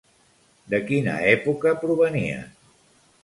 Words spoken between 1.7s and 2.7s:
provenien?